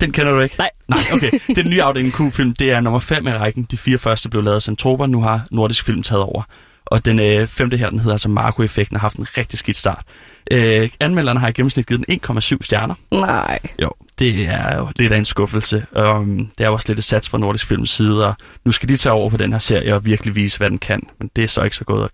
den 0.00 0.12
kender 0.12 0.30
du 0.32 0.40
ikke? 0.40 0.54
Nej. 0.58 0.70
Nej, 0.88 0.98
okay. 1.12 1.30
Den 1.56 1.70
nye 1.70 1.82
Afdeling 1.82 2.14
Q-film, 2.14 2.52
det 2.54 2.70
er 2.70 2.80
nummer 2.80 2.98
5 3.00 3.26
i 3.26 3.30
rækken. 3.32 3.66
De 3.70 3.76
fire 3.76 3.98
første 3.98 4.28
blev 4.28 4.42
lavet 4.42 4.54
af 4.54 4.62
Centropa, 4.62 5.06
nu 5.06 5.22
har 5.22 5.46
Nordisk 5.50 5.84
Film 5.84 6.02
taget 6.02 6.22
over. 6.22 6.42
Og 6.86 7.04
den 7.04 7.20
øh, 7.20 7.46
femte 7.46 7.76
her, 7.76 7.90
den 7.90 7.98
hedder 7.98 8.12
altså 8.12 8.28
Marco-effekten, 8.28 8.96
har 8.96 9.00
haft 9.00 9.16
en 9.16 9.26
rigtig 9.38 9.58
skidt 9.58 9.76
start. 9.76 10.04
Øh, 10.50 10.90
anmelderne 11.00 11.40
har 11.40 11.48
i 11.48 11.52
gennemsnit 11.52 11.86
givet 11.86 12.04
den 12.08 12.20
1,7 12.30 12.40
stjerner. 12.60 12.94
Nej. 13.10 13.58
Jo, 13.82 13.90
det 14.18 14.46
er 14.46 14.76
jo 14.76 14.88
det 14.98 15.04
er 15.04 15.08
da 15.08 15.16
en 15.16 15.24
skuffelse. 15.24 15.86
Um, 15.96 16.50
det 16.58 16.64
er 16.64 16.68
jo 16.68 16.72
også 16.72 16.88
lidt 16.88 16.98
et 16.98 17.04
sats 17.04 17.28
fra 17.28 17.38
Nordisk 17.38 17.66
Films 17.66 17.90
side, 17.90 18.26
og 18.26 18.34
nu 18.64 18.72
skal 18.72 18.88
de 18.88 18.96
tage 18.96 19.12
over 19.12 19.30
på 19.30 19.36
den 19.36 19.52
her 19.52 19.58
serie 19.58 19.94
og 19.94 20.04
virkelig 20.04 20.36
vise, 20.36 20.58
hvad 20.58 20.70
den 20.70 20.78
kan. 20.78 21.00
Men 21.18 21.30
det 21.36 21.44
er 21.44 21.48
så 21.48 21.62
ikke 21.62 21.76
så 21.76 21.84
gået, 21.84 22.10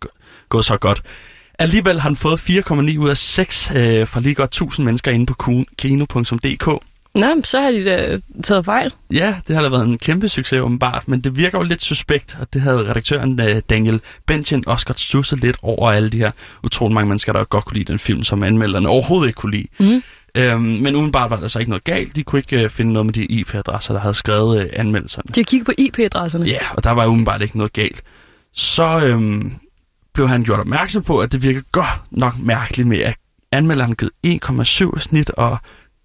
gået 0.49 0.65
så 0.65 0.77
godt. 0.77 1.03
Alligevel 1.59 2.01
har 2.01 2.09
den 2.09 2.17
fået 2.17 2.51
4,9 2.51 2.99
ud 2.99 3.09
af 3.09 3.17
6 3.17 3.71
øh, 3.75 4.07
fra 4.07 4.21
lige 4.21 4.35
godt 4.35 4.49
1000 4.49 4.85
mennesker 4.85 5.11
inde 5.11 5.27
på 5.27 5.65
kino.dk. 5.79 6.83
Nå, 7.15 7.27
så 7.45 7.61
har 7.61 7.71
de 7.71 7.85
da 7.85 8.21
taget 8.43 8.65
fejl. 8.65 8.93
Ja, 9.13 9.37
det 9.49 9.57
har 9.57 9.63
da 9.63 9.69
været 9.69 9.87
en 9.87 9.99
kæmpe 9.99 10.29
succes 10.29 10.61
åbenbart, 10.61 11.09
men 11.09 11.21
det 11.21 11.37
virker 11.37 11.59
jo 11.59 11.65
lidt 11.65 11.83
suspekt, 11.83 12.37
og 12.41 12.55
det 12.55 12.63
havde 12.63 12.89
redaktøren 12.91 13.41
øh, 13.41 13.63
Daniel 13.71 14.01
Benchen 14.27 14.69
også 14.69 14.87
godt 14.87 15.01
stusset 15.01 15.41
lidt 15.41 15.57
over 15.63 15.91
alle 15.91 16.11
de 16.11 16.19
her 16.19 16.31
utrolig 16.63 16.95
mange 16.95 17.09
mennesker, 17.09 17.33
der 17.33 17.45
godt 17.45 17.65
kunne 17.65 17.77
lide 17.77 17.93
den 17.93 17.99
film, 17.99 18.23
som 18.23 18.43
anmelderne 18.43 18.89
overhovedet 18.89 19.27
ikke 19.27 19.37
kunne 19.37 19.57
lide. 19.57 19.67
Mm. 19.79 20.03
Øhm, 20.37 20.61
men 20.63 20.87
umiddelbart 20.95 21.31
var 21.31 21.37
der 21.37 21.47
så 21.49 21.59
ikke 21.59 21.71
noget 21.71 21.85
galt. 21.85 22.17
De 22.17 22.23
kunne 22.23 22.39
ikke 22.39 22.63
øh, 22.63 22.71
finde 22.71 22.93
noget 22.93 23.07
med 23.07 23.15
de 23.15 23.25
IP-adresser, 23.25 23.93
der 23.95 24.01
havde 24.01 24.15
skrevet 24.15 24.61
øh, 24.63 24.71
anmeldelserne. 24.73 25.25
De 25.35 25.41
har 25.41 25.45
kigget 25.45 25.67
på 25.67 25.73
IP-adresserne. 25.79 26.47
Ja, 26.47 26.59
og 26.75 26.85
der 26.85 26.91
var 26.91 27.07
umiddelbart 27.07 27.43
ikke 27.43 27.57
noget 27.57 27.73
galt. 27.73 28.03
Så 28.53 29.01
øhm, 29.05 29.53
blev 30.15 30.29
han 30.29 30.45
gjort 30.45 30.61
opmærksom 30.61 31.03
på, 31.03 31.19
at 31.19 31.33
det 31.33 31.43
virker 31.43 31.61
godt 31.73 31.87
nok 32.11 32.35
mærkeligt 32.39 32.89
med, 32.89 32.99
at 32.99 33.17
anmelderen 33.53 33.91
har 33.91 33.95
givet 33.95 34.93
1,7 34.97 34.99
snit, 35.01 35.31
og 35.31 35.59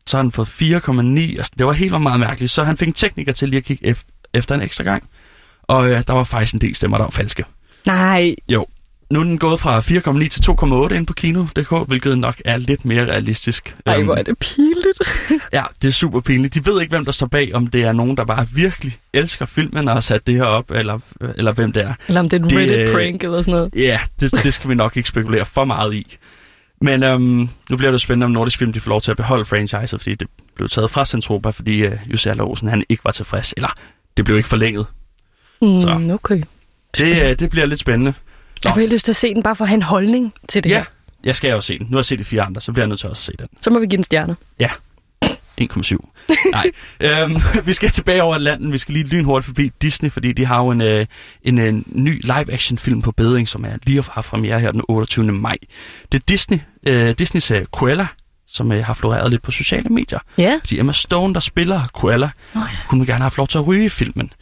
så 0.07 0.17
har 0.17 0.23
han 0.23 0.31
fået 0.31 0.47
4,9. 0.47 1.19
Altså, 1.19 1.51
det 1.57 1.65
var 1.65 1.73
helt 1.73 2.01
meget 2.01 2.19
mærkeligt. 2.19 2.51
Så 2.51 2.63
han 2.63 2.77
fik 2.77 2.87
en 2.87 2.93
tekniker 2.93 3.31
til 3.31 3.49
lige 3.49 3.57
at 3.57 3.63
kigge 3.63 3.91
ef- 3.91 4.29
efter 4.33 4.55
en 4.55 4.61
ekstra 4.61 4.83
gang. 4.83 5.03
Og 5.63 5.89
øh, 5.89 6.03
der 6.07 6.13
var 6.13 6.23
faktisk 6.23 6.53
en 6.53 6.61
del 6.61 6.75
stemmer, 6.75 6.97
der 6.97 7.03
var 7.05 7.11
falske. 7.11 7.43
Nej. 7.85 8.35
Nu 9.11 9.19
er 9.19 9.23
den 9.23 9.37
gået 9.37 9.59
fra 9.59 9.79
4,9 9.79 10.27
til 10.27 10.51
2,8 10.91 10.93
ind 10.95 11.07
på 11.07 11.13
kino.dk, 11.13 11.87
hvilket 11.87 12.17
nok 12.17 12.35
er 12.45 12.57
lidt 12.57 12.85
mere 12.85 13.05
realistisk. 13.05 13.75
Ej, 13.85 13.95
Øhm, 13.95 14.05
hvor 14.05 14.15
er 14.15 14.23
det 14.23 14.37
pinligt. 14.37 14.99
Ja, 15.53 15.63
det 15.81 15.87
er 15.87 15.91
super 15.91 16.19
pinligt. 16.19 16.55
De 16.55 16.65
ved 16.65 16.81
ikke, 16.81 16.91
hvem 16.91 17.05
der 17.05 17.11
står 17.11 17.27
bag, 17.27 17.49
om 17.53 17.67
det 17.67 17.81
er 17.83 17.91
nogen, 17.93 18.17
der 18.17 18.25
bare 18.25 18.47
virkelig 18.53 18.97
elsker 19.13 19.45
filmen 19.45 19.87
og 19.87 19.93
har 19.93 20.01
sat 20.01 20.27
det 20.27 20.35
her 20.35 20.43
op, 20.43 20.71
eller, 20.71 20.99
eller 21.35 21.51
hvem 21.51 21.71
det 21.71 21.83
er. 21.83 21.93
Eller 22.07 22.19
om 22.21 22.29
det 22.29 22.41
er 22.41 22.45
en 22.45 22.57
Reddit-prank 22.57 23.23
eller 23.23 23.41
sådan 23.41 23.51
noget. 23.51 23.75
Ja, 23.75 23.99
det, 24.19 24.31
det 24.43 24.53
skal 24.53 24.69
vi 24.69 24.75
nok 24.75 24.97
ikke 24.97 25.09
spekulere 25.09 25.45
for 25.45 25.65
meget 25.65 25.93
i. 25.93 26.17
Men 26.81 27.03
øhm, 27.03 27.49
nu 27.69 27.77
bliver 27.77 27.91
det 27.91 28.01
spændende, 28.01 28.25
om 28.25 28.31
Nordisk 28.31 28.57
Film 28.57 28.73
de 28.73 28.79
får 28.79 28.89
lov 28.89 29.01
til 29.01 29.11
at 29.11 29.17
beholde 29.17 29.45
franchiset, 29.45 30.01
fordi 30.01 30.15
det 30.15 30.27
blev 30.55 30.69
taget 30.69 30.91
fra 30.91 31.05
Centropa, 31.05 31.49
fordi 31.49 31.77
øh, 31.77 31.97
Jussi 32.11 32.29
Olsen 32.29 32.67
han 32.67 32.83
ikke 32.89 33.03
var 33.05 33.11
tilfreds. 33.11 33.53
Eller, 33.57 33.73
det 34.17 34.25
blev 34.25 34.37
ikke 34.37 34.49
forlænget. 34.49 34.85
Så. 35.61 35.95
Mm, 35.99 36.11
okay. 36.11 36.41
Det, 36.97 37.23
øh, 37.23 37.39
det 37.39 37.49
bliver 37.49 37.65
lidt 37.65 37.79
spændende. 37.79 38.13
Jeg 38.65 38.73
får 38.73 38.79
helt 38.79 38.93
lyst 38.93 39.05
til 39.05 39.11
at 39.11 39.15
se 39.15 39.33
den, 39.33 39.43
bare 39.43 39.55
for 39.55 39.65
at 39.65 39.69
have 39.69 39.75
en 39.75 39.81
holdning 39.83 40.33
til 40.49 40.63
det 40.63 40.69
Ja, 40.69 40.77
her. 40.77 40.85
jeg 41.23 41.35
skal 41.35 41.49
jo 41.51 41.61
se 41.61 41.79
den. 41.79 41.87
Nu 41.89 41.91
har 41.91 41.99
jeg 41.99 42.05
set 42.05 42.19
de 42.19 42.23
fire 42.23 42.41
andre, 42.41 42.61
så 42.61 42.71
bliver 42.71 42.83
jeg 42.83 42.89
nødt 42.89 42.99
til 42.99 43.09
også 43.09 43.19
at 43.21 43.25
se 43.25 43.31
den. 43.39 43.47
Så 43.59 43.69
må 43.69 43.79
vi 43.79 43.85
give 43.85 43.97
den 43.97 44.03
stjerner. 44.03 44.35
1,7. 45.61 45.97
Nej, 46.51 46.71
øhm, 47.21 47.35
vi 47.65 47.73
skal 47.73 47.89
tilbage 47.89 48.23
over 48.23 48.35
Atlanten. 48.35 48.71
Vi 48.71 48.77
skal 48.77 48.93
lige 48.93 49.07
lynhurtigt 49.07 49.45
forbi 49.45 49.71
Disney, 49.81 50.11
fordi 50.11 50.31
de 50.33 50.45
har 50.45 50.57
jo 50.63 50.69
en, 50.69 50.81
øh, 50.81 51.05
en, 51.43 51.59
en 51.59 51.83
ny 51.87 52.21
live-action 52.23 52.77
film 52.77 53.01
på 53.01 53.11
bedring, 53.11 53.47
som 53.47 53.63
er 53.65 53.77
lige 53.85 54.03
har 54.11 54.21
premiere 54.21 54.59
her 54.59 54.71
den 54.71 54.81
28. 54.87 55.31
maj. 55.31 55.55
Det 56.11 56.19
er 56.19 56.23
Disney, 56.29 56.59
øh, 56.87 57.13
Disneys 57.19 57.51
øh, 57.51 57.65
Cruella, 57.65 58.07
som 58.47 58.71
øh, 58.71 58.85
har 58.85 58.93
floreret 58.93 59.31
lidt 59.31 59.41
på 59.41 59.51
sociale 59.51 59.89
medier. 59.89 60.19
Ja. 60.37 60.59
Fordi 60.59 60.79
Emma 60.79 60.91
Stone, 60.91 61.33
der 61.33 61.39
spiller 61.39 61.87
Cruella, 61.87 62.29
Nå 62.55 62.61
ja. 62.61 62.67
hun 62.89 62.99
vil 62.99 63.07
gerne 63.07 63.21
have 63.23 63.31
lov 63.37 63.47
til 63.47 63.57
at 63.57 63.67
ryge 63.67 63.85
i 63.85 63.89
filmen. 63.89 64.33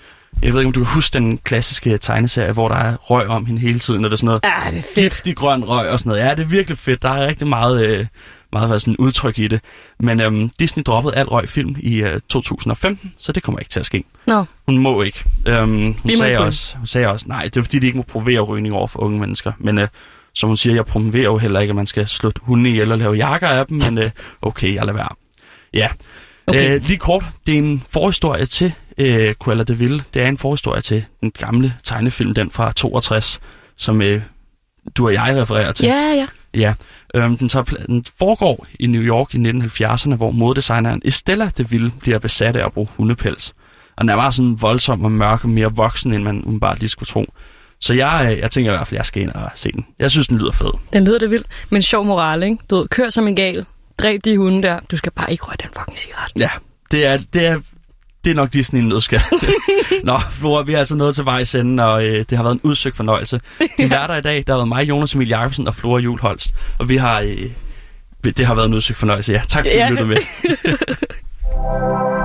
Jeg 0.43 0.53
ved 0.53 0.59
ikke, 0.61 0.67
om 0.67 0.73
du 0.73 0.79
kan 0.83 0.93
huske 0.93 1.13
den 1.13 1.37
klassiske 1.37 1.97
tegneserie, 1.97 2.51
hvor 2.51 2.67
der 2.69 2.75
er 2.75 2.95
røg 2.95 3.27
om 3.27 3.45
hende 3.45 3.61
hele 3.61 3.79
tiden, 3.79 4.05
og 4.05 4.11
det 4.11 4.15
er 4.15 4.17
sådan 4.17 4.25
noget 4.27 4.43
Ja, 4.43 4.71
det 4.71 4.77
er 4.79 4.81
fedt. 4.81 4.95
giftig 4.95 5.35
grøn 5.35 5.63
røg 5.63 5.89
og 5.89 5.99
sådan 5.99 6.09
noget. 6.09 6.23
Ja, 6.23 6.29
det 6.35 6.39
er 6.39 6.45
virkelig 6.47 6.77
fedt. 6.77 7.01
Der 7.01 7.09
er 7.09 7.27
rigtig 7.27 7.47
meget, 7.47 7.85
øh, 7.85 8.05
meget 8.53 8.81
sådan 8.81 8.95
udtryk 8.99 9.39
i 9.39 9.47
det. 9.47 9.61
Men 9.99 10.19
øhm, 10.21 10.49
Disney 10.59 10.83
droppede 10.83 11.15
alt 11.15 11.31
røg 11.31 11.49
film 11.49 11.75
i 11.79 11.95
øh, 11.95 12.19
2015, 12.29 13.13
så 13.17 13.31
det 13.31 13.43
kommer 13.43 13.59
ikke 13.59 13.69
til 13.69 13.79
at 13.79 13.85
ske. 13.85 14.03
Nå, 14.27 14.43
Hun 14.67 14.77
må 14.77 15.01
ikke. 15.01 15.23
Øhm, 15.47 15.69
hun, 15.69 15.95
må 16.03 16.11
sagde 16.17 16.37
også, 16.39 16.77
hun 16.77 16.85
sagde 16.87 17.07
også, 17.07 17.25
nej, 17.29 17.43
det 17.43 17.57
er 17.57 17.61
fordi, 17.61 17.79
de 17.79 17.85
ikke 17.85 17.97
må 17.97 18.03
provere 18.03 18.41
rygning 18.41 18.73
over 18.73 18.87
for 18.87 18.99
unge 18.99 19.19
mennesker. 19.19 19.51
Men 19.59 19.77
øh, 19.77 19.87
som 20.35 20.49
hun 20.49 20.57
siger, 20.57 20.75
jeg 20.75 20.85
promoverer 20.85 21.23
jo 21.23 21.37
heller 21.37 21.59
ikke, 21.59 21.71
at 21.71 21.75
man 21.75 21.85
skal 21.85 22.07
slå 22.07 22.31
hunde 22.41 22.69
ihjel 22.69 22.91
og 22.91 22.97
lave 22.97 23.13
jakker 23.13 23.47
af 23.47 23.65
dem, 23.67 23.77
men 23.77 23.97
øh, 23.97 24.09
okay, 24.41 24.75
jeg 24.75 24.85
lader 24.85 24.97
være. 24.97 25.09
Ja. 25.73 25.87
Okay. 26.47 26.75
Øh, 26.75 26.81
lige 26.83 26.97
kort, 26.97 27.23
det 27.47 27.53
er 27.53 27.57
en 27.59 27.83
forhistorie 27.89 28.45
til 28.45 28.73
øh, 28.97 29.33
Cruella 29.33 29.63
de 29.63 29.77
Vil. 29.77 30.03
Det 30.13 30.21
er 30.21 30.27
en 30.27 30.37
forhistorie 30.37 30.81
til 30.81 31.05
den 31.21 31.31
gamle 31.31 31.73
tegnefilm, 31.83 32.33
den 32.33 32.51
fra 32.51 32.71
62, 32.71 33.39
som 33.77 34.01
øh, 34.01 34.21
du 34.95 35.05
og 35.05 35.13
jeg 35.13 35.37
refererer 35.41 35.71
til. 35.71 35.85
ja, 35.85 36.13
ja. 36.13 36.25
Ja, 36.53 36.73
øhm, 37.15 37.37
den, 37.37 37.49
tager, 37.49 37.63
den 37.63 38.05
foregår 38.19 38.65
i 38.79 38.87
New 38.87 39.01
York 39.01 39.35
i 39.35 39.37
1970'erne, 39.37 40.15
hvor 40.15 40.31
modedesigneren 40.31 41.01
Estella 41.05 41.49
de 41.57 41.69
Ville 41.69 41.91
bliver 41.99 42.19
besat 42.19 42.55
af 42.55 42.65
at 42.65 42.73
bruge 42.73 42.87
hundepels. 42.97 43.53
Og 43.95 44.01
den 44.01 44.09
er 44.09 44.15
meget 44.15 44.33
sådan 44.33 44.57
voldsom 44.61 45.05
og 45.05 45.11
mørk 45.11 45.43
og 45.43 45.49
mere 45.49 45.71
voksen, 45.75 46.13
end 46.13 46.23
man 46.23 46.41
umiddelbart 46.43 46.79
lige 46.79 46.89
skulle 46.89 47.07
tro. 47.07 47.25
Så 47.81 47.93
jeg, 47.93 48.29
øh, 48.31 48.39
jeg 48.39 48.51
tænker 48.51 48.71
i 48.71 48.75
hvert 48.75 48.87
fald, 48.87 48.95
at 48.95 48.97
jeg 48.97 49.05
skal 49.05 49.23
ind 49.23 49.31
og 49.31 49.49
se 49.55 49.71
den. 49.71 49.85
Jeg 49.99 50.11
synes, 50.11 50.27
den 50.27 50.37
lyder 50.37 50.51
fed. 50.51 50.71
Den 50.93 51.03
lyder 51.03 51.19
det 51.19 51.31
vildt. 51.31 51.47
Men 51.69 51.81
sjov 51.81 52.05
moral, 52.05 52.43
ikke? 52.43 52.57
Du 52.69 52.75
ved, 52.75 52.87
kør 52.87 53.09
som 53.09 53.27
en 53.27 53.35
gal. 53.35 53.65
Dræb 53.97 54.25
de 54.25 54.37
hunde 54.37 54.61
der. 54.67 54.79
Du 54.91 54.97
skal 54.97 55.11
bare 55.11 55.31
ikke 55.31 55.43
røre 55.43 55.55
den 55.61 55.69
fucking 55.77 55.97
cigaret. 55.97 56.31
Ja, 56.39 56.49
det 56.91 57.05
er, 57.05 57.17
det 57.33 57.45
er, 57.45 57.59
det 58.25 58.31
er 58.31 58.35
nok 58.35 58.53
Disney 58.53 58.79
i 58.79 58.83
en 58.83 58.89
nødskal. 58.89 59.21
Nå, 60.03 60.19
Flora, 60.31 60.63
vi 60.63 60.73
er 60.73 60.77
altså 60.77 60.95
nået 60.95 61.15
til 61.15 61.25
vejs 61.25 61.55
ende, 61.55 61.83
og 61.85 62.05
øh, 62.05 62.19
det 62.29 62.37
har 62.37 62.43
været 62.43 62.53
en 62.53 62.59
udsøgt 62.63 62.95
fornøjelse. 62.95 63.39
Din 63.77 63.89
værter 63.91 64.15
i 64.15 64.21
dag, 64.21 64.43
der 64.47 64.53
har 64.53 64.57
været 64.57 64.67
mig, 64.67 64.89
Jonas 64.89 65.13
Emil 65.13 65.27
Jacobsen 65.27 65.67
og 65.67 65.75
Flora 65.75 65.99
Juhl 65.99 66.21
Holst. 66.21 66.53
Og 66.79 66.89
vi 66.89 66.97
har... 66.97 67.19
Øh, 67.19 67.49
det 68.23 68.45
har 68.45 68.55
været 68.55 68.65
en 68.67 68.73
udsøgt 68.73 68.99
fornøjelse, 68.99 69.33
ja. 69.33 69.41
Tak 69.47 69.63
fordi 69.65 69.75
Ja. 69.77 69.85
du 69.89 69.93
lyttede 69.93 70.07
med. 70.07 70.17